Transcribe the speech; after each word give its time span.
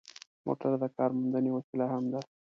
موټر 0.45 0.71
د 0.81 0.85
کارموندنې 0.97 1.49
وسیله 1.53 1.85
هم 1.93 2.03
ده. 2.13 2.19